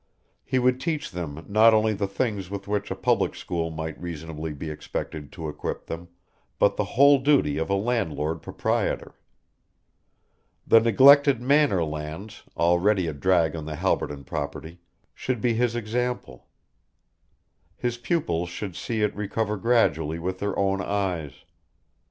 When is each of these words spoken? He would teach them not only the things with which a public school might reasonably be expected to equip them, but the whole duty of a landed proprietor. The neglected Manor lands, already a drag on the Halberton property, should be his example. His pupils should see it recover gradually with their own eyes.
He 0.43 0.57
would 0.57 0.81
teach 0.81 1.11
them 1.11 1.45
not 1.47 1.75
only 1.75 1.93
the 1.93 2.07
things 2.07 2.49
with 2.49 2.67
which 2.67 2.89
a 2.89 2.95
public 2.95 3.35
school 3.35 3.69
might 3.69 4.01
reasonably 4.01 4.51
be 4.51 4.71
expected 4.71 5.31
to 5.33 5.47
equip 5.47 5.85
them, 5.85 6.07
but 6.57 6.75
the 6.75 6.83
whole 6.97 7.19
duty 7.19 7.59
of 7.59 7.69
a 7.69 7.75
landed 7.75 8.41
proprietor. 8.41 9.13
The 10.65 10.79
neglected 10.79 11.39
Manor 11.39 11.83
lands, 11.83 12.41
already 12.57 13.05
a 13.05 13.13
drag 13.13 13.55
on 13.55 13.65
the 13.65 13.75
Halberton 13.75 14.23
property, 14.23 14.79
should 15.13 15.39
be 15.39 15.53
his 15.53 15.75
example. 15.75 16.47
His 17.77 17.99
pupils 17.99 18.49
should 18.49 18.75
see 18.75 19.03
it 19.03 19.15
recover 19.15 19.55
gradually 19.55 20.17
with 20.17 20.39
their 20.39 20.57
own 20.57 20.81
eyes. 20.81 21.45